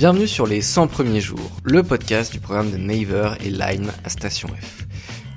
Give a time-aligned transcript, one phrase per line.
[0.00, 4.08] Bienvenue sur les 100 premiers jours, le podcast du programme de Naver et Line à
[4.08, 4.86] Station F.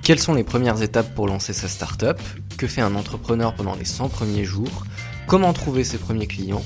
[0.03, 2.17] Quelles sont les premières étapes pour lancer sa startup?
[2.57, 4.85] Que fait un entrepreneur pendant les 100 premiers jours?
[5.27, 6.63] Comment trouver ses premiers clients?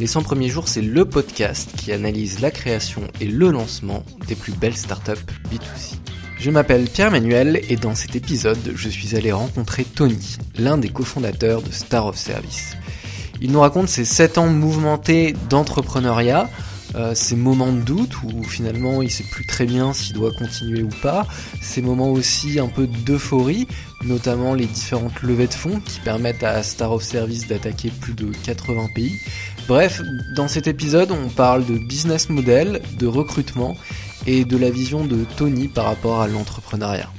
[0.00, 4.34] Les 100 premiers jours, c'est le podcast qui analyse la création et le lancement des
[4.34, 5.12] plus belles startups
[5.48, 5.94] B2C.
[6.40, 10.88] Je m'appelle Pierre Manuel et dans cet épisode, je suis allé rencontrer Tony, l'un des
[10.88, 12.76] cofondateurs de Star of Service.
[13.40, 16.50] Il nous raconte ses 7 ans mouvementés d'entrepreneuriat,
[16.94, 20.82] euh, ces moments de doute où finalement il sait plus très bien s'il doit continuer
[20.82, 21.26] ou pas,
[21.60, 23.66] ces moments aussi un peu d'euphorie,
[24.04, 28.32] notamment les différentes levées de fonds qui permettent à Star of Service d'attaquer plus de
[28.44, 29.12] 80 pays.
[29.66, 30.00] Bref,
[30.34, 33.76] dans cet épisode, on parle de business model, de recrutement
[34.26, 37.10] et de la vision de Tony par rapport à l'entrepreneuriat.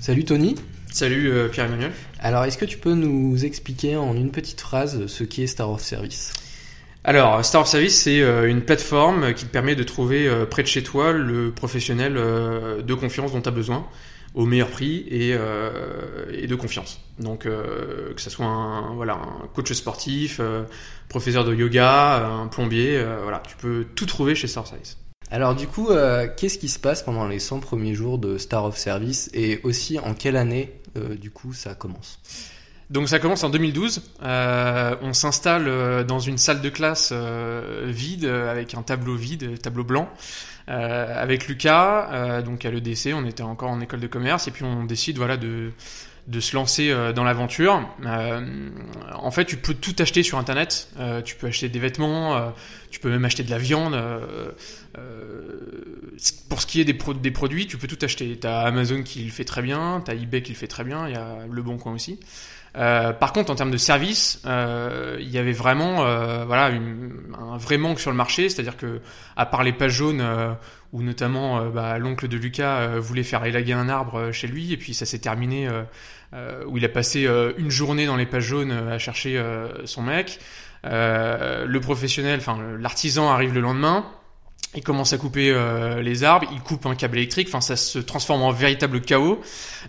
[0.00, 0.56] Salut Tony.
[0.92, 1.92] Salut euh, Pierre-Emmanuel.
[2.20, 5.82] Alors, est-ce que tu peux nous expliquer en une petite phrase ce qu'est Star of
[5.82, 6.32] Service?
[7.04, 10.62] Alors, Star of Service, c'est euh, une plateforme qui te permet de trouver euh, près
[10.62, 13.86] de chez toi le professionnel de confiance dont tu as besoin
[14.34, 15.36] au meilleur prix et,
[16.32, 17.00] et de confiance.
[17.20, 20.40] Donc, que ce soit un, voilà, un coach sportif,
[21.08, 24.96] professeur de yoga, un plombier, voilà, tu peux tout trouver chez Star of Service.
[25.30, 25.90] Alors du coup,
[26.36, 30.00] qu'est-ce qui se passe pendant les 100 premiers jours de Star of Service et aussi
[30.00, 30.72] en quelle année
[31.20, 32.18] du coup ça commence?
[32.90, 34.02] Donc ça commence en 2012.
[34.22, 39.60] Euh, on s'installe euh, dans une salle de classe euh, vide avec un tableau vide,
[39.60, 40.08] tableau blanc,
[40.66, 42.40] avec Lucas.
[42.42, 45.36] donc à l'EDC, on était encore en école de commerce et puis on décide voilà
[45.36, 45.72] de
[46.26, 47.86] de se lancer dans l'aventure.
[49.12, 50.88] en fait, tu peux tout acheter sur Internet.
[51.26, 52.54] tu peux acheter des vêtements,
[52.90, 53.94] tu peux même acheter de la viande.
[56.48, 56.94] pour ce qui est des,
[57.30, 58.38] produits, tu peux tout acheter.
[58.40, 60.84] Tu as Amazon qui le fait très bien, tu as eBay qui le fait très
[60.84, 62.18] bien, il y a Le Bon Coin aussi.
[62.76, 67.56] Euh, par contre, en termes de service, euh, il y avait vraiment, euh, voilà, un
[67.56, 68.48] vrai manque sur le marché.
[68.48, 69.00] C'est-à-dire que,
[69.36, 70.24] à part les pages jaunes,
[70.92, 74.94] où notamment bah, l'oncle de Lucas voulait faire élaguer un arbre chez lui, et puis
[74.94, 75.68] ça s'est terminé
[76.66, 79.42] où il a passé une journée dans les pages jaunes à chercher
[79.84, 80.38] son mec.
[80.84, 84.04] le professionnel, enfin l'artisan arrive le lendemain
[84.76, 87.98] il commence à couper euh, les arbres, il coupe un câble électrique, enfin ça se
[87.98, 89.40] transforme en véritable chaos.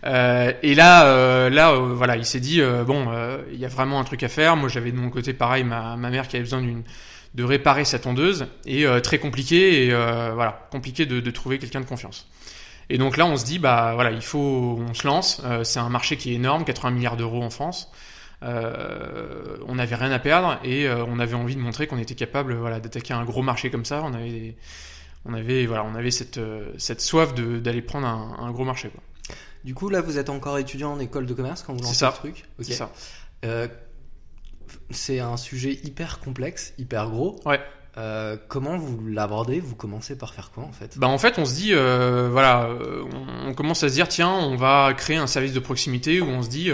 [0.06, 3.08] Euh, et là, euh, là, voilà, il s'est dit bon,
[3.52, 4.56] il y a vraiment un truc à faire.
[4.56, 6.84] Moi, j'avais de mon côté pareil ma, ma mère qui avait besoin d'une
[7.34, 11.86] de réparer sa tondeuse et très compliqué et voilà, compliqué de, de trouver quelqu'un de
[11.86, 12.28] confiance.
[12.90, 15.42] Et donc là, on se dit bah voilà, il faut, on se lance.
[15.64, 17.92] c'est un marché qui est énorme, 80 milliards d'euros en France.
[18.46, 22.14] Euh, on n'avait rien à perdre et euh, on avait envie de montrer qu'on était
[22.16, 24.04] capable voilà, d'attaquer un gros marché comme ça.
[24.04, 24.56] On avait,
[25.26, 28.90] on avait, voilà, on avait cette, euh, cette soif d'aller prendre un, gros marché.
[28.90, 29.02] Quoi.
[29.64, 32.12] Du coup, là, vous êtes encore étudiant en école de commerce quand vous lancez le
[32.12, 32.92] truc C'est ça.
[34.92, 37.40] c'est un sujet hyper complexe, hyper gros.
[37.46, 37.60] Ouais.
[38.48, 39.60] comment vous l'abordez?
[39.60, 41.00] Vous commencez par faire quoi en fait?
[41.00, 42.70] Bah en fait on se dit voilà
[43.48, 46.44] on, commence à se dire tiens on va créer un service de proximité où on
[46.44, 46.70] se dit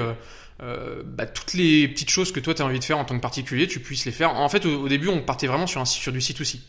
[0.63, 3.16] euh, bah, toutes les petites choses que toi tu as envie de faire en tant
[3.16, 4.35] que particulier, tu puisses les faire.
[4.35, 6.61] En fait, au, début, on partait vraiment sur, un, sur du site aussi.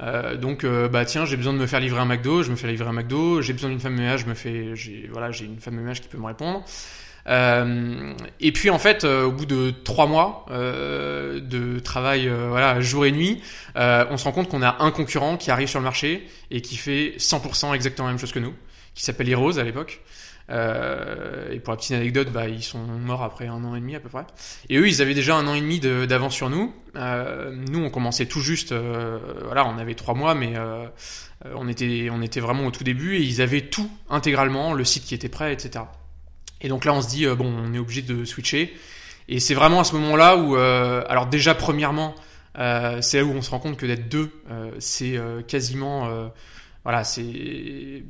[0.00, 2.56] Euh, donc, euh, bah tiens, j'ai besoin de me faire livrer un McDo, je me
[2.56, 3.42] fais livrer un McDo.
[3.42, 5.80] J'ai besoin d'une femme de ménage, je me fais, j'ai voilà, j'ai une femme de
[5.80, 6.64] ménage qui peut me répondre.
[7.28, 13.12] Euh, et puis en fait, au bout de trois mois de travail, voilà, jour et
[13.12, 13.42] nuit,
[13.74, 16.76] on se rend compte qu'on a un concurrent qui arrive sur le marché et qui
[16.76, 18.54] fait 100% exactement la même chose que nous,
[18.94, 20.00] qui s'appelle Heroes à l'époque.
[20.52, 23.94] Euh, et pour la petite anecdote, bah, ils sont morts après un an et demi
[23.96, 24.26] à peu près.
[24.68, 26.74] Et eux, ils avaient déjà un an et demi d'avance sur nous.
[26.96, 28.72] Euh, nous, on commençait tout juste.
[28.72, 30.54] Euh, voilà, on avait trois mois, mais
[31.54, 35.04] on était, on était vraiment au tout début et ils avaient tout intégralement, le site
[35.04, 35.84] qui était prêt, etc.
[36.60, 38.76] Et donc là, on se dit bon, on est obligé de switcher.
[39.28, 42.14] Et c'est vraiment à ce moment-là où, alors déjà premièrement,
[42.54, 44.30] c'est là où on se rend compte que d'être deux,
[44.78, 45.18] c'est
[45.48, 46.30] quasiment
[46.84, 48.02] voilà, c'est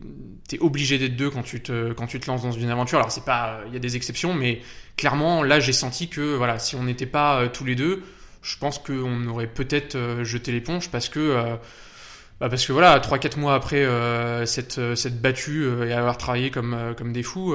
[0.49, 2.99] t'es obligé d'être deux quand tu te quand tu te lances dans une aventure.
[2.99, 4.61] Alors c'est pas, il y a des exceptions, mais
[4.97, 8.03] clairement là j'ai senti que voilà, si on n'était pas euh, tous les deux,
[8.43, 11.57] je pense qu'on aurait peut-être euh, jeté l'éponge parce que euh,
[12.41, 13.87] bah parce que voilà, trois quatre mois après
[14.47, 17.55] cette cette battue et avoir travaillé comme comme des fous,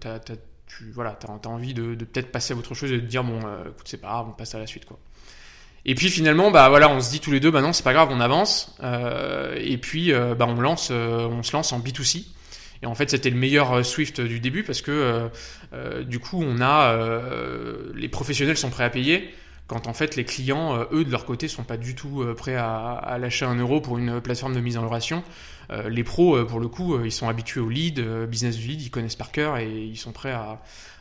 [0.00, 0.34] t'as, t'as
[0.66, 3.24] tu voilà, t'as, as envie de, de peut-être passer à autre chose et de dire
[3.24, 4.98] bon, écoute c'est pas grave, on passe à la suite quoi.
[5.88, 7.92] Et puis finalement, bah voilà, on se dit tous les deux, bah non, c'est pas
[7.92, 8.74] grave, on avance.
[8.82, 12.26] Euh, et puis, euh, bah on lance, euh, on se lance en B2C.
[12.82, 15.30] Et en fait, c'était le meilleur Swift du début parce que
[16.02, 16.94] du coup, on a
[17.94, 19.32] les professionnels sont prêts à payer.
[19.66, 22.92] Quand en fait les clients, eux de leur côté, sont pas du tout prêts à,
[22.92, 25.24] à, lâcher un euro pour une plateforme de mise en relation.
[25.88, 29.16] les pros, pour le coup, ils sont habitués au lead, business du lead, ils connaissent
[29.16, 30.60] par cœur et ils sont prêts à,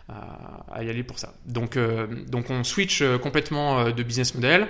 [0.10, 1.34] à, y aller pour ça.
[1.46, 4.68] Donc, euh, donc on switch euh, complètement euh, de business model.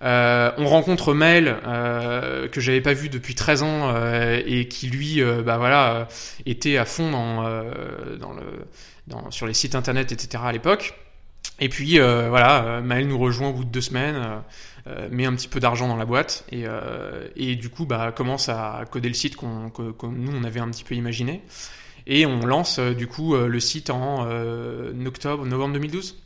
[0.00, 3.94] on rencontre Maël euh, que j'avais pas vu depuis 13 ans
[4.44, 6.08] et qui lui, bah voilà,
[6.46, 7.42] était à fond dans,
[8.18, 8.66] dans le,
[9.06, 10.42] dans, sur les sites internet, etc.
[10.46, 10.94] à l'époque.
[11.60, 14.42] Et puis voilà, Maël nous rejoint au bout de deux semaines.
[14.88, 18.10] Euh, met un petit peu d'argent dans la boîte et, euh, et du coup bah,
[18.10, 21.40] commence à coder le site qu'on, que, nous on avait un petit peu imaginé.
[22.06, 24.26] Et on lance euh, du coup le site en
[25.06, 26.16] octobre, novembre 2012.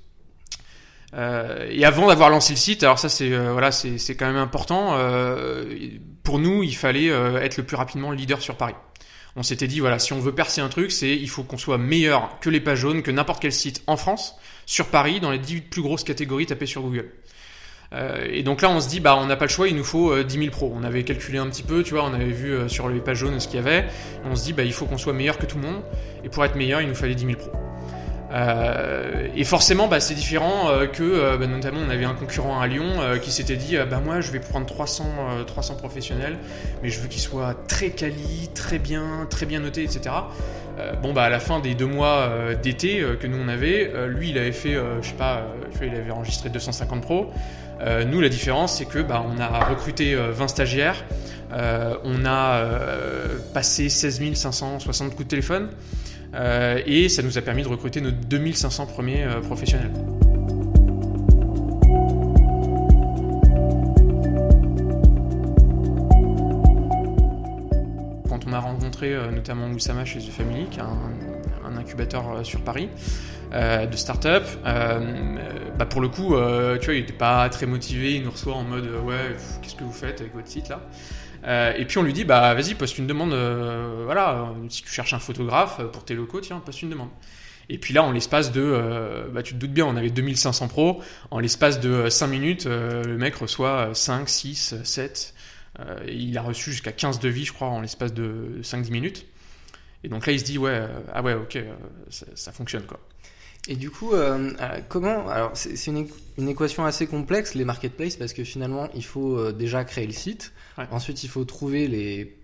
[1.14, 4.96] Euh, et avant d'avoir lancé le site, alors ça c'est voilà c'est, quand même important.
[4.96, 5.74] Euh,
[6.22, 8.74] pour nous, il fallait être le plus rapidement leader sur Paris.
[9.36, 11.78] On s'était dit voilà si on veut percer un truc, c'est il faut qu'on soit
[11.78, 15.38] meilleur que les pages jaunes, que n'importe quel site en France, sur Paris, dans les
[15.38, 17.12] 18 plus grosses catégories tapées sur Google.
[17.96, 19.84] Euh, et donc là, on se dit, bah, on n'a pas le choix, il nous
[19.84, 20.72] faut 10 euh, 000 pros.
[20.74, 23.18] On avait calculé un petit peu, tu vois, on avait vu euh, sur les pages
[23.18, 23.86] jaunes ce qu'il y avait.
[24.24, 25.82] On se dit, bah, il faut qu'on soit meilleur que tout le monde.
[26.24, 27.52] Et pour être meilleur, il nous fallait 10 000 pros.
[29.34, 33.30] Et forcément, bah, c'est différent que, bah, notamment, on avait un concurrent à Lyon qui
[33.30, 35.04] s'était dit, bah, moi, je vais prendre 300,
[35.46, 36.36] 300 professionnels,
[36.82, 40.10] mais je veux qu'ils soient très quali, très bien, très bien notés, etc.
[41.02, 42.28] bon, bah, à la fin des deux mois
[42.62, 45.46] d'été que nous on avait, lui, il avait fait, je sais pas,
[45.80, 47.32] il avait enregistré 250 pros.
[47.80, 51.04] Euh, nous, la différence, c'est que bah, on a recruté 20 euh, stagiaires,
[51.52, 52.62] euh, on a
[53.52, 55.70] passé 16 560 coups de téléphone,
[56.86, 59.92] et ça nous a permis de recruter nos 2500 premiers professionnels.
[68.28, 70.66] Quand on a rencontré notamment Oussama chez The Family,
[71.76, 72.88] incubateur sur Paris,
[73.52, 74.44] euh, de start-up.
[74.64, 75.36] Euh,
[75.78, 78.54] bah pour le coup, euh, tu vois, il n'était pas très motivé, il nous reçoit
[78.54, 80.80] en mode ouais, qu'est-ce que vous faites avec votre site là?
[81.78, 83.32] Et puis on lui dit bah vas-y poste une demande
[84.04, 87.10] voilà si tu cherches un photographe pour tes locaux tiens poste une demande.
[87.68, 91.00] Et puis là en l'espace de bah tu te doutes bien on avait 2500 pros.
[91.30, 95.34] En l'espace de 5 minutes le mec reçoit 5 6 7
[96.08, 99.26] il a reçu jusqu'à 15 devis je crois en l'espace de 5 10 minutes
[100.06, 100.80] et donc là il se dit ouais
[101.12, 101.58] ah ouais ok
[102.08, 103.00] ça, ça fonctionne quoi
[103.68, 106.06] et du coup, euh, euh, comment Alors, c'est une,
[106.38, 110.12] une, équation assez complexe, les marketplaces, parce que finalement, il faut euh, déjà créer le
[110.12, 110.52] site.
[110.90, 112.36] Ensuite, il faut trouver les,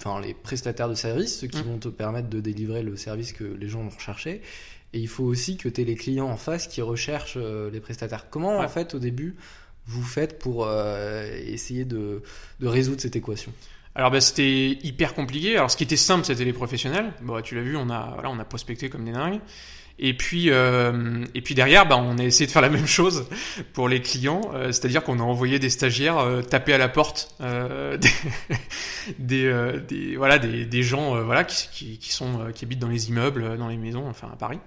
[0.00, 1.66] enfin, les prestataires de services, ceux qui mmh.
[1.66, 4.42] vont te permettre de délivrer le service que les gens vont rechercher.
[4.92, 8.28] Et il faut aussi que tu aies les clients en face qui recherchent les prestataires.
[8.30, 9.36] Comment, en fait, au début,
[9.84, 10.68] vous faites pour
[11.46, 12.22] essayer de,
[12.60, 13.52] de résoudre cette équation?
[13.96, 15.56] Alors bah, c'était hyper compliqué.
[15.56, 17.14] Alors ce qui était simple, c'était les professionnels.
[17.22, 19.40] Bon, tu l'as vu, on a voilà, on a prospecté comme des dingues.
[19.98, 23.26] Et puis, euh, et puis derrière, bah, on a essayé de faire la même chose
[23.72, 27.34] pour les clients, euh, c'est-à-dire qu'on a envoyé des stagiaires euh, taper à la porte
[27.40, 27.96] euh,
[29.18, 32.88] des, des, des, voilà, des, des gens voilà, qui, qui, qui, sont, qui habitent dans
[32.88, 34.58] les immeubles, dans les maisons, enfin à Paris.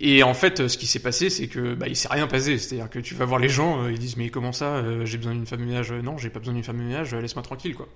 [0.00, 2.58] et en fait, ce qui s'est passé, c'est que bah, il s'est rien passé.
[2.58, 5.46] C'est-à-dire que tu vas voir les gens, ils disent mais comment ça J'ai besoin d'une
[5.46, 5.92] femme de ménage?
[5.92, 7.12] Non, j'ai pas besoin d'une femme de ménage.
[7.12, 7.88] Laisse-moi tranquille, quoi.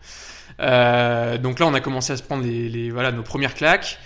[1.38, 4.00] donc là, on a commencé à se prendre les, les voilà nos premières claques.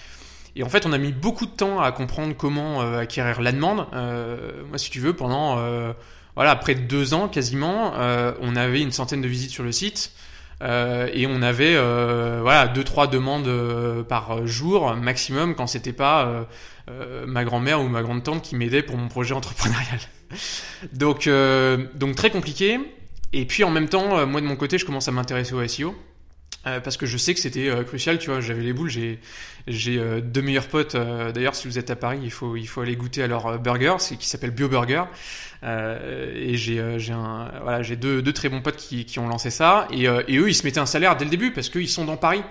[0.56, 3.52] Et en fait, on a mis beaucoup de temps à comprendre comment euh, acquérir la
[3.52, 3.86] demande.
[3.92, 5.92] Euh, moi, si tu veux, pendant euh,
[6.34, 7.92] voilà, près de deux ans quasiment,
[8.40, 10.12] on avait une centaine de visites sur le site.
[10.62, 11.74] et on avait
[12.40, 13.50] voilà deux trois demandes
[14.08, 16.46] par jour maximum quand c'était pas
[17.26, 19.98] ma grand-mère ou ma grande tante qui m'aidait pour mon projet entrepreneurial.
[20.92, 21.28] donc
[21.94, 22.78] donc très compliqué.
[23.32, 25.94] Et puis en même temps, moi de mon côté, je commence à m'intéresser au SEO.
[26.66, 29.18] Euh, parce que je sais que c'était euh, crucial, tu vois, j'avais les boules, j'ai
[29.98, 30.94] euh, deux meilleurs potes.
[30.94, 33.94] D'ailleurs, si vous êtes à Paris, il faut il faut aller goûter à leur burger,
[33.98, 35.04] c'est qui s'appelle Bio Burger.
[35.62, 37.14] et j'ai j'ai
[37.62, 40.48] voilà, j'ai deux deux très bons potes qui qui ont lancé ça et et eux
[40.48, 42.42] ils se mettaient un salaire dès le début parce qu'ils sont dans Paris.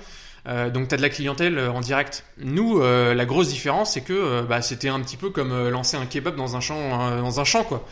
[0.74, 2.24] donc tu as de la clientèle en direct.
[2.39, 6.36] Nous, la grosse différence, c'est que bah, c'était un petit peu comme lancer un kebab
[6.36, 7.86] dans un champ, dans un champ quoi.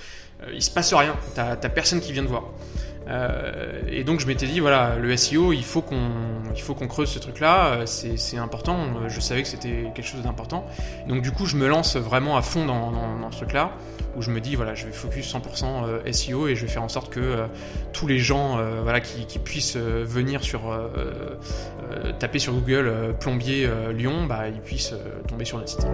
[0.52, 2.46] il se passe rien, t'as personne qui vient te voir.
[3.10, 7.40] Euh, et donc je m'étais dit voilà le SEO il faut qu'on creuse ce truc
[7.40, 8.78] là euh, c'est important.
[9.08, 10.66] Je savais que c'était quelque chose d'important.
[11.08, 13.72] Donc du coup je me lance vraiment à fond dans, ce truc là
[14.16, 16.84] où je me dis voilà je vais focus 100% euh, SEO et je vais faire
[16.84, 17.46] en sorte que
[17.94, 20.62] tous les gens voilà qui, qui puissent venir sur
[22.20, 24.94] taper sur Google plombier Lyon bah ils puissent
[25.28, 25.88] tomber sur notre site.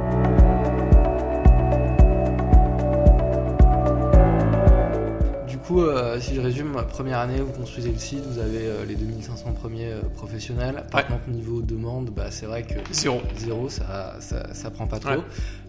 [5.63, 8.96] Coup, euh, si je résume, première année, vous construisez le site, vous avez euh, les
[8.96, 10.84] 2500 premiers euh, professionnels.
[10.91, 15.00] Par contre, niveau demande, bah, c'est vrai que zéro, zéro ça, ça, ça, prend pas
[15.00, 15.24] trop.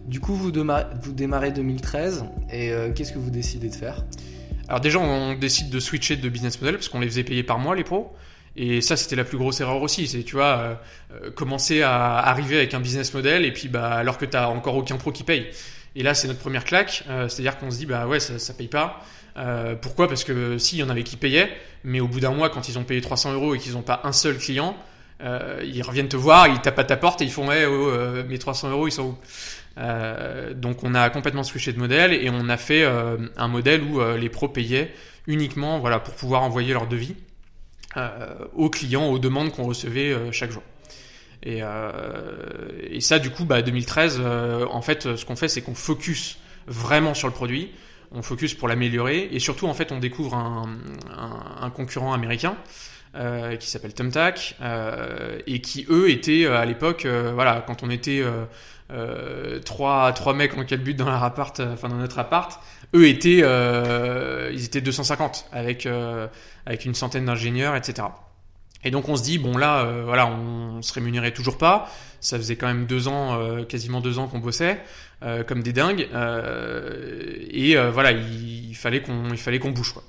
[0.06, 4.04] Du coup, vous, démarrez, vous démarrez 2013 et qu'est-ce que vous décidez de faire?
[4.68, 7.58] Alors déjà, on décide de switcher de business model parce qu'on les faisait payer par
[7.58, 8.12] mois, les pros.
[8.56, 10.06] Et ça, c'était la plus grosse erreur aussi.
[10.06, 10.78] C'est, tu vois,
[11.34, 14.96] commencer à arriver avec un business model et puis, bah, alors que tu encore aucun
[14.96, 15.46] pro qui paye.
[15.96, 17.04] Et là, c'est notre première claque.
[17.28, 19.00] C'est-à-dire qu'on se dit, bah ouais, ça, ça paye pas.
[19.36, 20.08] Euh, pourquoi?
[20.08, 21.50] Parce que si, il y en avait qui payaient,
[21.82, 24.00] mais au bout d'un mois, quand ils ont payé 300 euros et qu'ils n'ont pas
[24.04, 24.76] un seul client,
[25.22, 27.88] euh, ils reviennent te voir, ils tapent à ta porte et ils font, ouais, oh,
[27.88, 29.18] euh, mes 300 euros, ils sont où?
[29.78, 33.82] Euh, Donc, on a complètement switché de modèle et on a fait euh, un modèle
[33.82, 34.92] où les pros payaient
[35.26, 37.16] uniquement, voilà, pour pouvoir envoyer leur devis
[38.56, 40.62] aux clients, aux demandes qu'on recevait chaque jour.
[41.44, 41.62] Et,
[42.90, 46.38] et ça, du coup, bah, 2013, euh, en fait, ce qu'on fait, c'est qu'on focus
[46.66, 47.70] vraiment sur le produit.
[48.14, 49.28] On focus pour l'améliorer.
[49.32, 52.56] Et surtout, en fait, on découvre un, concurrent américain
[53.16, 57.82] euh, qui s'appelle Thumbtack euh, et qui, eux, étaient euh, à l'époque, euh, voilà, quand
[57.82, 58.22] on était
[58.92, 62.60] euh, trois, trois mecs en but dans leur appart, dans notre appart,
[62.94, 63.42] eux étaient,
[64.52, 65.88] ils étaient 250 avec,
[66.66, 68.06] avec une centaine d'ingénieurs, etc.
[68.84, 71.90] Et donc on se dit bon là euh, voilà on se rémunérait toujours pas.
[72.20, 74.80] Ça faisait quand même deux ans euh, quasiment deux ans qu'on bossait
[75.22, 76.08] euh, comme des dingues.
[76.14, 80.04] Euh, et euh, voilà il, fallait qu'on il fallait qu'on bouge quoi.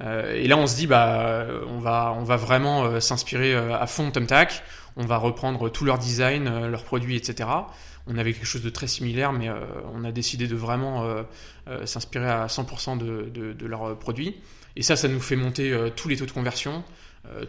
[0.00, 4.10] Euh, et là on se dit bah on va on va vraiment s'inspirer à fond
[4.10, 4.62] Thumbtack.
[4.96, 7.48] On va reprendre tout leur design leurs produits etc
[8.10, 9.48] on avait quelque chose de très similaire mais
[9.94, 11.06] on a décidé de vraiment
[11.84, 14.36] s'inspirer à 100% de, de, de leurs produits.
[14.74, 16.82] Et ça ça nous fait monter tous les taux de conversion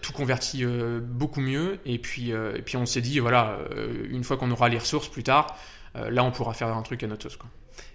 [0.01, 1.79] tout convertit euh, beaucoup mieux.
[1.85, 4.77] Et puis, euh, et puis on s'est dit, voilà, euh, une fois qu'on aura les
[4.77, 5.57] ressources plus tard,
[5.95, 7.37] euh, là on pourra faire un truc à notre sauce.
[7.37, 7.49] Quoi.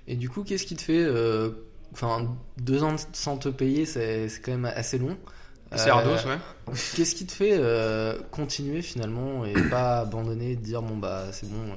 [0.07, 1.03] Et du coup, qu'est-ce qui te fait.
[1.03, 1.51] euh,
[1.93, 5.17] Enfin, deux ans sans te payer, c'est quand même assez long.
[5.77, 6.39] C'est Euh, Ardos, ouais.
[6.97, 11.63] Qu'est-ce qui te fait euh, continuer finalement et pas abandonner dire bon bah c'est bon
[11.71, 11.77] euh,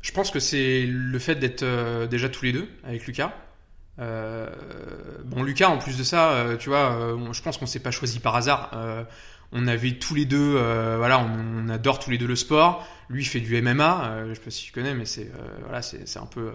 [0.00, 3.32] Je pense que c'est le fait d'être euh, déjà tous les deux avec Lucas.
[4.00, 4.48] Euh,
[5.24, 7.90] bon, Lucas, en plus de ça, euh, tu vois, euh, je pense qu'on s'est pas
[7.90, 8.70] choisi par hasard.
[8.74, 9.04] Euh,
[9.52, 10.52] on avait tous les deux,
[10.96, 12.86] voilà, on, adore tous les deux le sport.
[13.08, 15.28] Lui fait du MMA, je sais pas si tu connais, mais c'est
[15.64, 16.52] voilà, c'est un peu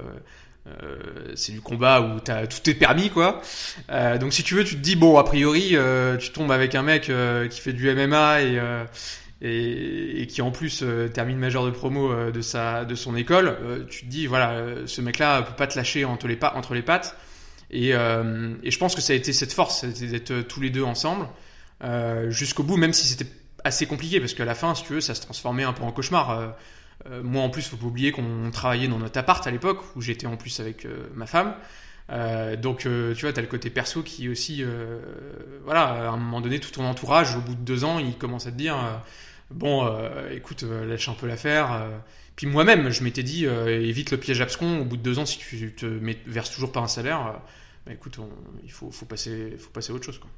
[1.35, 3.41] c'est du combat où t'as tout est permis quoi.
[3.89, 5.75] Donc si tu veux, tu te dis bon a priori
[6.21, 7.11] tu tombes avec un mec
[7.49, 8.61] qui fait du MMA et
[9.41, 10.81] et, et qui en plus
[11.13, 15.01] termine majeur de promo de sa de son école, euh, tu te dis voilà ce
[15.01, 17.17] mec-là peut pas te lâcher entre les, entre les pattes.
[17.71, 20.61] Et, euh, et je pense que ça a été cette force, c'était d'être euh, tous
[20.61, 21.27] les deux ensemble
[21.83, 23.29] euh, jusqu'au bout, même si c'était
[23.63, 25.91] assez compliqué parce qu'à la fin, si tu veux, ça se transformait un peu en
[25.91, 26.55] cauchemar.
[27.23, 30.27] Moi en plus, faut pas oublier qu'on travaillait dans notre appart à l'époque où j'étais
[30.27, 31.55] en plus avec ma femme.
[32.59, 34.63] Donc tu vois, t'as le côté perso qui aussi,
[35.63, 38.45] voilà, à un moment donné, tout ton entourage, au bout de deux ans, il commence
[38.45, 38.77] à te dire,
[39.49, 39.91] bon,
[40.31, 41.89] écoute, lâche un peu l'affaire.
[42.35, 44.79] Puis moi-même, je m'étais dit, euh, évite le piège abscon.
[44.79, 47.31] Au bout de deux ans, si tu te mets, verses toujours pas un salaire, euh,
[47.85, 48.29] bah écoute, on-
[48.63, 50.19] il faut, faut passer, faut passer à autre chose.
[50.19, 50.29] Quoi.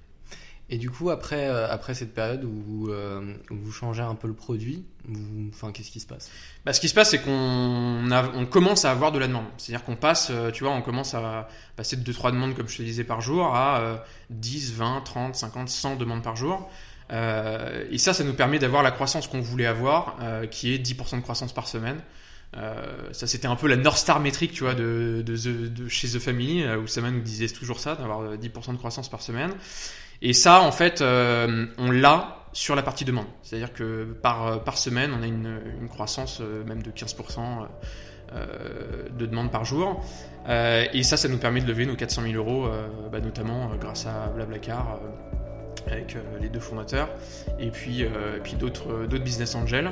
[0.70, 4.16] Et du coup après euh, après cette période où, vous, euh, où vous changez un
[4.16, 6.30] peu le produit, vous- enfin qu'est-ce qui se passe?
[6.66, 7.32] Bah, ce qui se passe, c'est qu'on
[8.12, 9.46] on commence à avoir de la demande.
[9.58, 12.82] C'est-à-dire qu'on passe, tu vois, on commence à passer de 2-3 demandes, comme je te
[12.84, 13.98] disais, par jour à euh,
[14.30, 16.70] 10, 20, 30, 50, 100 demandes par jour.
[17.12, 20.78] Euh, et ça, ça nous permet d'avoir la croissance qu'on voulait avoir, euh, qui est
[20.78, 22.02] 10% de croissance par semaine.
[22.56, 25.24] Euh, ça, c'était un peu la North Star métrique, tu vois, de,
[25.88, 29.22] chez The Family, où Sama nous disait toujours ça, d'avoir euh, 10% de croissance par
[29.22, 29.52] semaine.
[30.22, 33.28] Et ça, en fait, on l'a sur la partie demande.
[33.44, 37.68] C'est-à-dire que par, semaine, on a une, croissance même de 15%
[38.34, 40.04] euh, de demande par jour.
[40.50, 42.68] Et ça, ça nous permet de lever nos 400 000 euros,
[43.12, 45.00] bah, notamment grâce à Blablacar,
[45.86, 47.10] avec euh, les deux fondateurs,
[47.60, 49.92] et puis, euh, puis d'autres euh, d'autres business angels.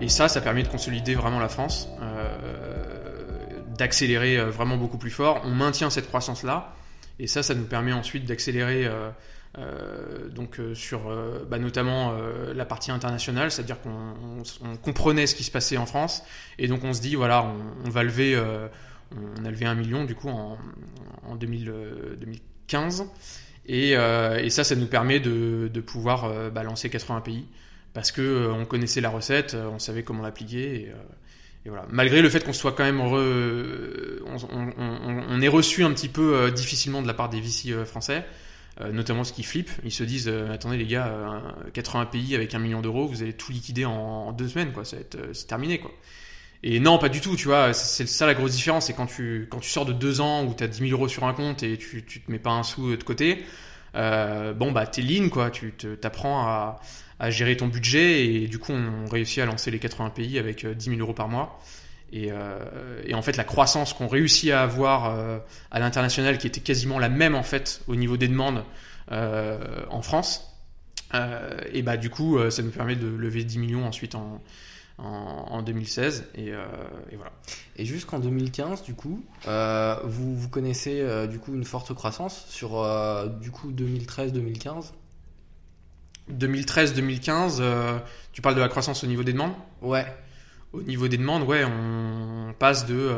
[0.00, 1.88] Et ça, ça permet de consolider vraiment la France,
[3.78, 5.40] d'accélérer vraiment beaucoup plus fort.
[5.44, 6.74] On maintient cette croissance-là,
[7.18, 8.86] et ça, ça nous permet ensuite d'accélérer
[10.30, 15.26] donc euh, sur euh, bah, notamment euh, la partie internationale, c'est-à-dire qu'on on- on comprenait
[15.26, 16.22] ce qui se passait en France,
[16.58, 17.46] et donc on se dit voilà,
[17.84, 18.66] on, va lever, euh,
[19.38, 20.58] on a levé un million du coup en,
[21.28, 23.04] en 2000, euh, 2015,
[23.66, 27.46] et, euh, ça, ça nous permet de, pouvoir euh, bah, lancer 80 pays
[27.92, 30.82] parce que euh, on connaissait la recette, euh, on savait comment l'appliquer.
[30.82, 30.94] Et, euh,
[31.70, 31.86] voilà.
[31.90, 36.50] Malgré le fait qu'on soit quand même re- on, est reçu un petit peu euh,
[36.50, 38.24] difficilement de la part des VC euh, français,
[38.80, 39.72] euh, notamment ce qui flippent.
[39.84, 43.22] Ils se disent euh, attendez les gars, euh, 80 pays avec un million d'euros, vous
[43.22, 44.84] allez tout liquider en, deux semaines, quoi.
[44.84, 45.92] Ça va être, euh, c'est terminé, quoi.
[46.62, 47.74] Et non, pas du tout, tu vois.
[47.74, 50.54] C'est ça la grosse différence, c'est quand tu quand tu sors de deux ans où
[50.54, 52.96] t'as 10 000 euros sur un compte et tu tu te mets pas un sou
[52.96, 53.44] de côté.
[53.94, 56.80] Bon bah t'es lean quoi, tu t'apprends à,
[57.18, 60.64] à gérer ton budget et du coup on réussit à lancer les 80 pays avec
[60.64, 61.60] euh, 10 000 euros par mois.
[62.14, 65.38] Et, euh, et en fait la croissance qu'on réussit à avoir euh,
[65.72, 68.62] à l'international qui était quasiment la même en fait au niveau des demandes
[69.10, 69.58] euh,
[69.90, 70.48] en France,
[71.72, 74.42] et bah du coup, ça nous permet de lever 10 millions ensuite en,
[74.98, 76.50] en, 2016 et,
[77.12, 77.30] voilà.
[77.76, 82.82] Et jusqu'en 2015, du coup, vous, vous connaissez du coup une forte croissance sur
[83.40, 84.86] du coup 2013-2015
[86.32, 87.62] 2013-2015,
[88.32, 89.52] tu parles de la croissance au niveau des demandes?
[89.82, 90.06] Ouais.
[90.74, 93.10] Au niveau des demandes, ouais, on passe de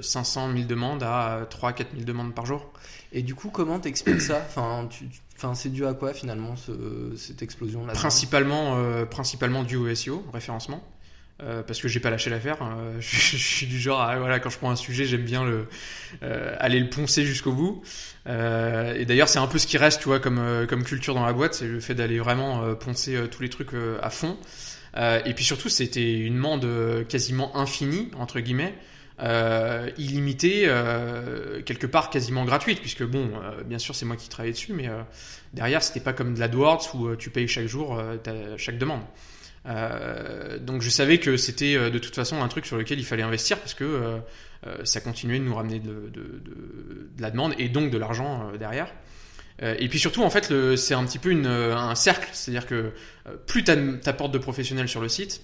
[0.00, 2.72] 500 000 demandes à 3 4 000 demandes par jour.
[3.12, 4.42] Et du coup, comment t'expliques ça?
[4.48, 4.88] Enfin,
[5.36, 6.54] enfin, C'est dû à quoi finalement
[7.16, 10.82] cette explosion là Principalement, euh, principalement dû au SEO, référencement.
[11.42, 12.62] Euh, parce que j'ai pas lâché l'affaire.
[12.62, 12.76] Hein.
[13.00, 15.66] je, suis du genre, voilà, quand je prends un sujet, j'aime bien le
[16.22, 17.82] euh, aller le poncer jusqu'au bout.
[18.26, 21.32] et d'ailleurs, c'est un peu ce qui reste, tu vois, comme comme culture dans la
[21.32, 24.38] boîte, c'est le fait d'aller vraiment poncer tous les trucs à fond.
[24.96, 26.66] Et puis surtout, c'était une mande
[27.08, 28.74] quasiment infinie entre guillemets
[29.20, 34.28] euh, illimitée, euh, quelque part quasiment gratuite, puisque bon, euh, bien sûr c'est moi qui
[34.28, 35.02] travaillais dessus, mais euh,
[35.52, 38.00] derrière c'était pas comme de l'AdWords où tu payes chaque jour
[38.56, 39.02] chaque demande.
[40.60, 43.58] donc je savais que c'était de toute façon un truc sur lequel il fallait investir
[43.58, 44.18] parce que
[44.84, 46.10] ça continuait de nous ramener de
[47.18, 48.92] la demande et donc de l'argent derrière.
[49.62, 52.28] Et puis surtout, en fait, c'est un petit peu une, un cercle.
[52.32, 52.92] C'est-à-dire que
[53.46, 53.70] plus tu
[54.06, 55.40] apportes de professionnels sur le site,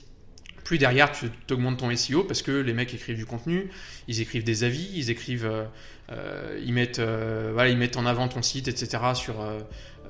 [0.68, 3.70] plus derrière tu augmentes ton SEO parce que les mecs écrivent du contenu,
[4.06, 5.64] ils écrivent des avis, ils écrivent, euh,
[6.12, 9.02] euh, ils mettent, euh, ils mettent en avant ton site, etc.
[9.14, 9.36] sur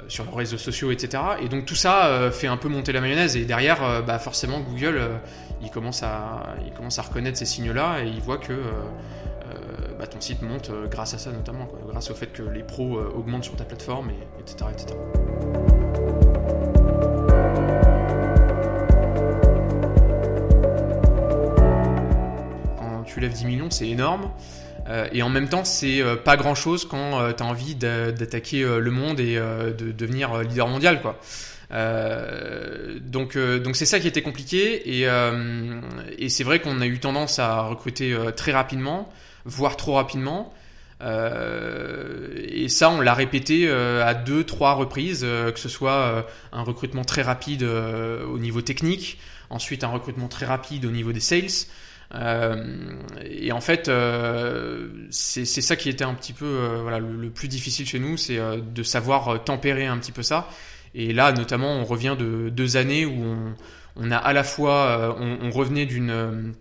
[0.09, 1.23] sur leurs réseaux sociaux, etc.
[1.43, 5.01] Et donc tout ça fait un peu monter la mayonnaise et derrière, bah forcément Google,
[5.63, 8.55] il commence à, il commence à reconnaître ces signes-là et il voit que
[9.99, 13.45] bah, ton site monte grâce à ça notamment, grâce au fait que les pros augmentent
[13.45, 14.95] sur ta plateforme, et, etc., etc.
[23.09, 24.31] tu lèves 10 millions, c'est énorme.
[24.89, 27.75] Euh, et en même temps, c'est euh, pas grand chose quand euh, tu as envie
[27.75, 31.19] d'attaquer le monde et de devenir leader mondial, quoi.
[33.01, 35.03] donc, donc c'est ça qui était compliqué
[36.19, 39.11] et c'est vrai qu'on a eu tendance à recruter très rapidement,
[39.49, 40.53] voire trop rapidement.
[41.01, 47.23] et ça, on l'a répété à deux, trois reprises, que ce soit un recrutement très
[47.23, 49.19] rapide au niveau technique,
[49.51, 51.67] ensuite un recrutement très rapide au niveau des sales.
[52.15, 57.31] Euh, et en fait, euh, c'est ça qui était un petit peu euh, voilà, le,
[57.31, 60.49] plus difficile chez nous, c'est de savoir tempérer un petit peu ça.
[60.95, 63.37] Et là, notamment, on revient de deux années où
[63.97, 66.55] on, a à la fois, on revenait d'une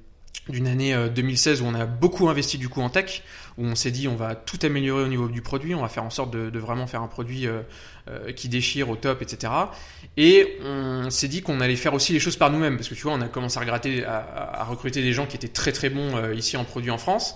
[0.50, 3.24] d'une année 2016 où on a beaucoup investi du coup en tech,
[3.58, 6.04] où on s'est dit on va tout améliorer au niveau du produit, on va faire
[6.04, 7.48] en sorte de, de vraiment faire un produit
[8.10, 9.52] euh, qui déchire au top, etc.
[10.16, 13.02] Et on s'est dit qu'on allait faire aussi les choses par nous-mêmes, parce que tu
[13.02, 16.16] vois, on a commencé à, regratter, à, recruter des gens qui étaient très très bons
[16.16, 17.36] euh, ici en produit en France.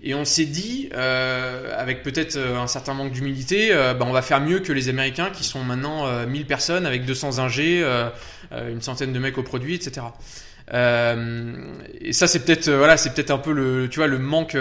[0.00, 4.22] Et on s'est dit, euh, avec peut-être euh, un certain manque d'humilité, bah, on va
[4.22, 7.84] faire mieux que les Américains qui sont maintenant 1000 personnes avec 200 ingés,
[8.52, 10.02] une centaine de mecs au produit, etc.
[10.72, 14.56] et ça, c'est peut-être, voilà, c'est peut-être un peu le, tu vois, le manque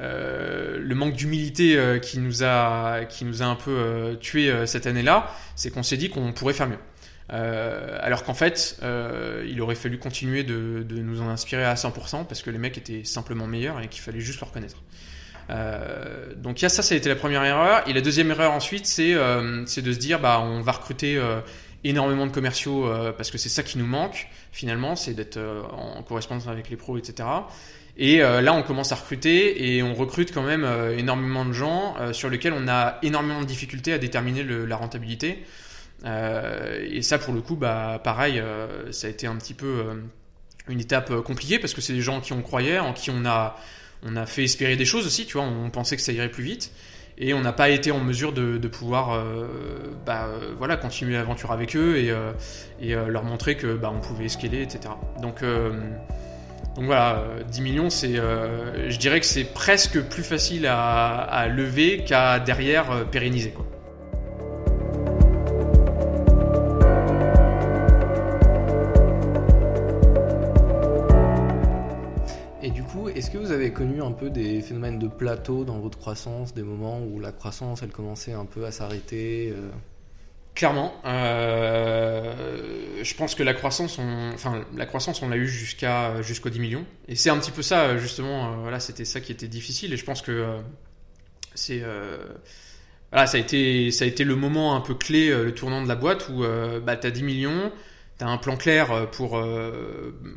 [0.00, 4.66] euh, le manque d'humilité euh, qui nous a qui nous a un peu euh, tué
[4.66, 6.78] cette année-là, c'est qu'on s'est dit qu'on pourrait faire mieux.
[7.28, 8.78] alors qu'en fait,
[9.46, 13.04] il aurait fallu continuer de, nous en inspirer à 100% parce que les mecs étaient
[13.04, 14.82] simplement meilleurs et qu'il fallait juste le reconnaître.
[16.36, 17.88] donc y ça, ça a été la première erreur.
[17.88, 19.14] Et la deuxième erreur ensuite, c'est
[19.66, 21.20] c'est de se dire bah on va recruter
[21.84, 25.38] énormément de commerciaux parce que c'est ça qui nous manque finalement, c'est d'être
[25.70, 27.24] en correspondance avec les pros, etc.
[27.96, 31.52] Et euh, là, on commence à recruter et on recrute quand même euh, énormément de
[31.52, 35.44] gens euh, sur lesquels on a énormément de difficultés à déterminer la rentabilité.
[36.04, 38.42] et ça, pour le coup, bah, pareil,
[38.90, 39.84] ça a été un petit peu
[40.68, 43.24] une étape compliquée parce que c'est des gens en qui on croyait, en qui on
[43.24, 43.56] a,
[44.02, 45.24] on a fait espérer des choses aussi.
[45.24, 46.72] Tu vois, on pensait que ça irait plus vite
[47.18, 49.24] et on n'a pas été en mesure de, pouvoir
[50.04, 52.12] bah, voilà, continuer l'aventure avec eux et,
[52.80, 54.94] et leur montrer que bah, on pouvait escaler, etc.
[55.22, 55.42] Donc
[56.76, 62.04] voilà, 10 euh, millions, c'est, euh, je dirais que c'est presque plus facile à, lever
[62.04, 63.50] qu'à derrière euh, pérenniser.
[63.50, 63.66] Quoi.
[73.14, 76.62] Est-ce que vous avez connu un peu des phénomènes de plateau dans votre croissance, des
[76.62, 79.52] moments où la croissance, elle commençait un peu à s'arrêter
[80.54, 82.32] Clairement, euh,
[83.02, 86.60] je pense que la croissance, on, enfin la croissance, on l'a eu jusqu'à jusqu'aux 10
[86.60, 88.52] millions, et c'est un petit peu ça justement.
[88.52, 90.60] Euh, voilà, c'était ça qui était difficile, et je pense que euh,
[91.54, 91.82] c'est
[93.10, 95.88] voilà, ça a été ça a été le moment un peu clé, le tournant de
[95.88, 96.44] la boîte où
[96.84, 97.72] bah t'as 10 millions,
[98.18, 99.42] t'as un plan clair pour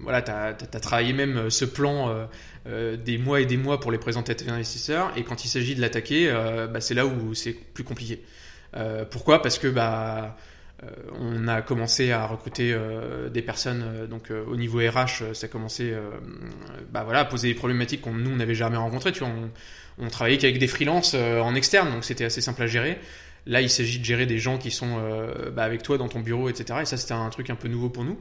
[0.02, 2.28] voilà, t'as as, travaillé même ce plan
[2.66, 5.76] des mois et des mois pour les présenter à tes investisseurs, et quand il s'agit
[5.76, 6.32] de l'attaquer,
[6.72, 8.24] bah, c'est là où c'est plus compliqué.
[8.76, 9.42] Euh, pourquoi?
[9.42, 10.36] Parce que bah
[11.20, 12.78] on a commencé à recruter
[13.32, 15.92] des personnes donc au niveau RH, ça a commencé
[16.92, 19.12] bah voilà à poser des problématiques qu'on nous n'avait jamais rencontrées.
[19.12, 19.50] Tu on,
[19.98, 23.00] on travaillait qu'avec des freelances en externe, donc c'était assez simple à gérer.
[23.48, 25.00] Là, il s'agit de gérer des gens qui sont
[25.56, 26.80] bah, avec toi dans ton bureau, etc.
[26.82, 28.20] Et ça, c'était un truc un peu nouveau pour nous,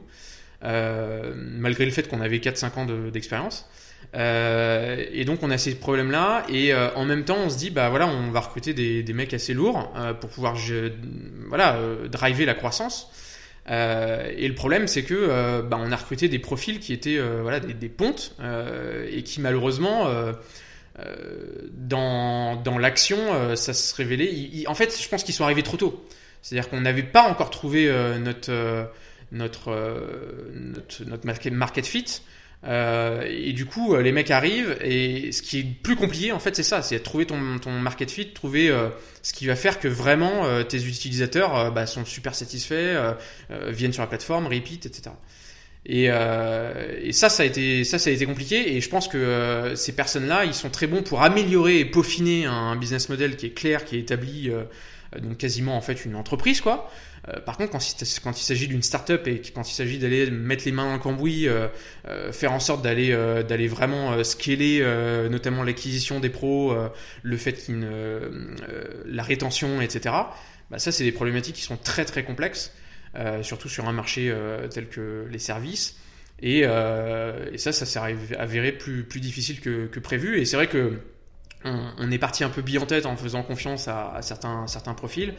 [0.61, 3.69] malgré le fait qu'on avait 4-5 ans d'expérience.
[4.15, 7.71] Euh, et donc on a ces problèmes-là et euh, en même temps on se dit
[7.71, 10.55] bah voilà on va recruter des, mecs assez lourds euh, pour pouvoir
[11.49, 13.11] voilà euh, driver la croissance.
[13.67, 17.89] et le problème c'est que bah, on a recruté des profils qui étaient voilà des
[17.89, 18.33] pontes
[19.11, 20.07] et qui malheureusement
[21.73, 24.65] dans dans l'action ça se révélait.
[24.67, 26.05] en fait je pense qu'ils sont arrivés trop tôt.
[26.41, 27.87] C'est-à-dire qu'on n'avait pas encore trouvé
[28.19, 28.89] notre
[29.31, 29.71] notre,
[30.53, 32.21] notre notre market fit.
[32.63, 36.39] Euh, et du coup, euh, les mecs arrivent et ce qui est plus compliqué, en
[36.39, 38.89] fait, c'est ça, c'est trouver ton, ton market fit, trouver euh,
[39.21, 43.15] ce qui va faire que vraiment tes utilisateurs bah, sont super satisfaits,
[43.67, 45.11] viennent sur la plateforme, repeat, etc.
[45.87, 48.75] Et, et, ça, ça a été, ça, ça a été compliqué.
[48.75, 52.75] Et je pense que ces personnes-là, ils sont très bons pour améliorer et peaufiner un,
[52.75, 54.51] business model qui est clair, qui est établi,
[55.21, 56.91] donc quasiment en fait une entreprise, quoi.
[57.29, 60.71] Euh, par contre, quand, il s'agit d'une startup et quand il s'agit d'aller mettre les
[60.71, 61.67] mains dans le cambouis, euh,
[62.07, 63.15] euh, faire en sorte d'aller
[63.47, 64.81] d'aller vraiment scaler,
[65.29, 66.75] notamment l'acquisition des pros,
[67.23, 67.87] le fait qu'il
[69.05, 70.15] la rétention, etc.
[70.69, 72.73] Bah, ça, c'est des problématiques qui sont très très complexes,
[73.41, 74.33] surtout sur un marché
[74.71, 75.99] tel que les services.
[76.41, 77.99] Et, ça, ça s'est
[78.37, 80.39] avéré plus, difficile que, prévu.
[80.39, 80.99] Et c'est vrai que
[81.65, 85.33] on, est parti un peu bille en tête en faisant confiance à, certains, profils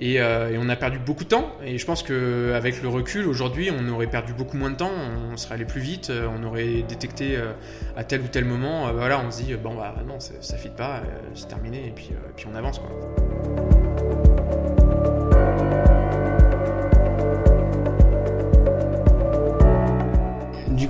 [0.00, 3.70] euh, et, on a perdu beaucoup de temps et je pense qu'avec le recul aujourd'hui
[3.70, 4.92] on aurait perdu beaucoup moins de temps
[5.30, 7.52] on serait allé plus vite euh, on aurait détecté euh,
[7.96, 10.70] à tel ou tel moment voilà on se dit bon bah non ça, ça fit
[10.70, 11.02] pas
[11.34, 12.10] c'est terminé et puis,
[12.50, 12.80] on avance.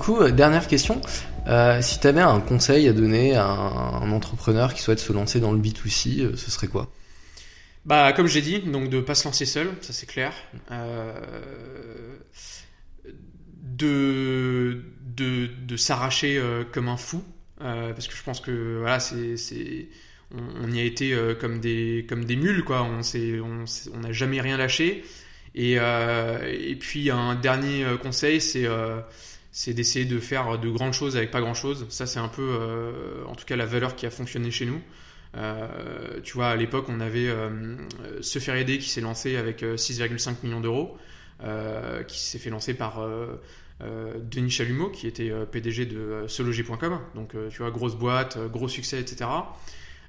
[0.00, 1.00] Coup, dernière question.
[1.46, 5.38] Euh, si tu avais un conseil à donner à un, entrepreneur qui souhaite se lancer
[5.40, 6.90] dans le B2C, euh, ce serait quoi?
[7.84, 10.32] Bah, comme j'ai dit, donc de pas se lancer seul, ça c'est clair.
[10.70, 11.12] Euh,
[13.62, 17.22] de de, de s'arracher comme un fou,
[17.58, 19.88] parce que je pense que voilà, c'est
[20.32, 22.82] on, y a été comme des comme des mules quoi.
[22.82, 23.00] On
[23.94, 25.04] on n'a jamais rien lâché.
[25.54, 25.78] Et
[26.78, 28.68] puis un dernier conseil, c'est
[29.52, 31.86] c'est d'essayer de faire de grandes choses avec pas grand chose.
[31.88, 34.80] Ça, c'est un peu, euh, en tout cas, la valeur qui a fonctionné chez nous.
[35.36, 37.76] Euh, tu vois, à l'époque, on avait euh,
[38.20, 40.96] Se faire aider qui s'est lancé avec 6,5 millions d'euros,
[42.06, 43.00] qui s'est fait lancer par
[43.80, 47.00] Denis Chalumeau, qui était PDG de Sologer.com.
[47.14, 49.30] Donc, tu vois, grosse boîte, gros succès, etc.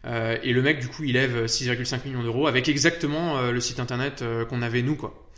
[0.06, 4.24] et le mec, du coup, il lève 6,5 millions d'euros avec exactement le site internet
[4.50, 5.31] qu'on avait nous, quoi.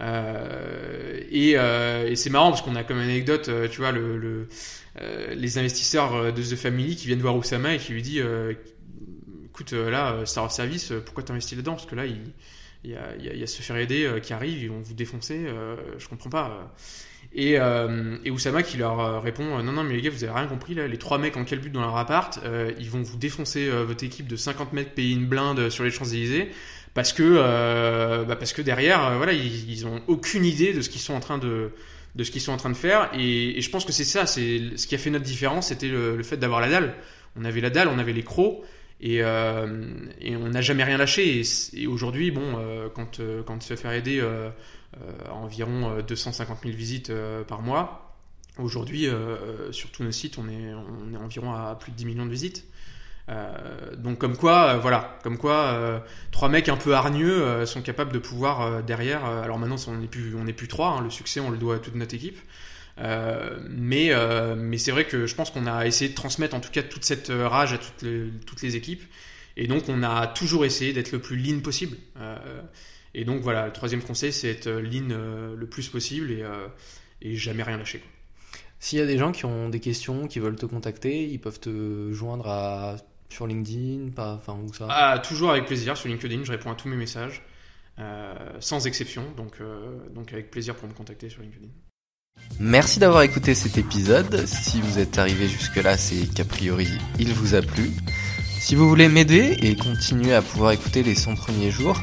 [0.00, 4.16] Euh, et, euh, et c'est marrant parce qu'on a comme anecdote, euh, tu vois, le,
[4.16, 4.48] le
[5.32, 8.20] les investisseurs de The Family qui viennent voir Oussama et qui lui dit
[9.46, 11.72] écoute, là, Star Service, pourquoi t'investis là-dedans?
[11.72, 12.18] Parce que là, il,
[12.84, 15.46] il, y a, il, y a, se faire aider qui arrive, ils vont vous défoncer,
[15.96, 16.74] je comprends pas.
[17.32, 20.74] Et, et Oussama qui leur répond non, non, mais les gars, vous avez rien compris,
[20.74, 22.38] là, les trois mecs en quel but dans leur appart,
[22.78, 26.50] ils vont vous défoncer votre équipe de 50 mètres payer une blinde sur les Champs-Élysées
[26.94, 30.88] parce que euh, bah parce que derrière euh, voilà ils, ont aucune idée de ce
[30.88, 31.70] qu'ils sont en train de
[32.16, 33.08] de ce qu'ils sont en train de faire.
[33.14, 36.16] Et, je pense que c'est ça c'est ce qui a fait notre différence c'était le,
[36.16, 36.94] le, fait d'avoir la dalle.
[37.36, 38.62] On avait la dalle on avait les crocs
[39.00, 41.42] et, euh, et on n'a jamais rien lâché.
[41.74, 47.12] Et, aujourd'hui bon euh, quand euh, quand se faire aider à environ 250 000 visites
[47.46, 48.16] par mois
[48.58, 49.06] aujourd'hui
[49.70, 52.30] sur tous nos sites on est on est environ à plus de 10 millions de
[52.30, 52.66] visites
[53.30, 55.98] euh, donc comme quoi, euh, voilà, comme quoi, euh,
[56.32, 59.24] trois mecs un peu hargneux sont capables de pouvoir derrière.
[59.24, 60.88] alors maintenant, on n'est plus, on n'est plus trois.
[60.88, 62.38] Hein, le succès, on le doit à toute notre équipe.
[62.98, 64.12] mais
[64.56, 67.04] mais c'est vrai que je pense qu'on a essayé de transmettre en tout cas toute
[67.04, 69.02] cette rage à toutes les, équipes.
[69.56, 71.96] Et donc on a toujours essayé d'être le plus lean possible.
[73.14, 75.08] et donc voilà, le troisième conseil, c'est être lean
[75.56, 76.44] le plus possible et,
[77.22, 78.02] et jamais rien lâcher.
[78.82, 81.60] S'il y a des gens qui ont des questions, qui veulent te contacter, ils peuvent
[81.60, 82.96] te joindre à
[83.30, 86.74] sur LinkedIn, pas, enfin où ça ah, Toujours avec plaisir sur LinkedIn, je réponds à
[86.74, 87.42] tous mes messages,
[87.98, 91.68] euh, sans exception, donc, euh, donc avec plaisir pour me contacter sur LinkedIn.
[92.58, 94.46] Merci d'avoir écouté cet épisode.
[94.46, 96.88] Si vous êtes arrivé jusque-là, c'est qu'a priori
[97.18, 97.90] il vous a plu.
[98.58, 101.98] Si vous voulez m'aider et continuer à pouvoir écouter les 100 premiers jours,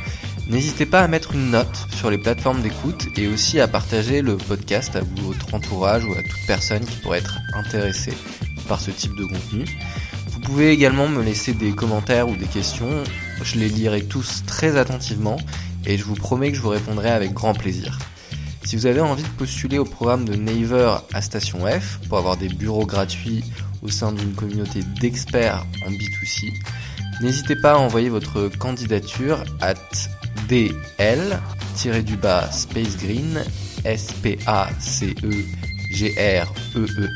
[0.50, 4.38] n'hésitez pas à mettre une note sur les plateformes d'écoute et aussi à partager le
[4.38, 8.14] podcast à votre entourage ou à toute personne qui pourrait être intéressée
[8.68, 9.66] par ce type de contenu.
[10.48, 13.04] Vous pouvez également me laisser des commentaires ou des questions,
[13.44, 15.36] je les lirai tous très attentivement
[15.86, 18.00] et je vous promets que je vous répondrai avec grand plaisir.
[18.64, 22.38] Si vous avez envie de postuler au programme de Naver à Station F pour avoir
[22.38, 23.44] des bureaux gratuits
[23.82, 26.54] au sein d'une communauté d'experts en B2C,
[27.22, 29.74] n'hésitez pas à envoyer votre candidature à
[30.48, 30.80] dl-du-bas
[32.54, 33.44] Space Green
[33.84, 34.48] navercorp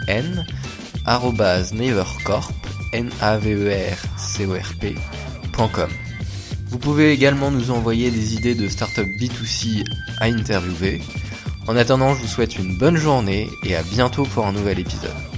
[0.08, 0.46] n
[1.06, 2.61] a v e r c o r
[4.80, 5.89] p.com.
[6.67, 9.84] Vous pouvez également nous envoyer des idées de startup B2C
[10.19, 11.01] à interviewer.
[11.67, 15.31] En attendant, je vous souhaite une bonne journée et à bientôt pour un nouvel épisode.